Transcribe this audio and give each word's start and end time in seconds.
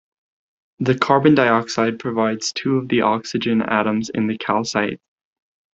The 0.79 0.97
carbon 0.97 1.35
dioxide 1.35 1.99
provides 1.99 2.51
two 2.53 2.77
of 2.77 2.87
the 2.87 3.01
oxygen 3.01 3.61
atoms 3.61 4.09
in 4.09 4.25
the 4.25 4.35
calcite. 4.35 4.99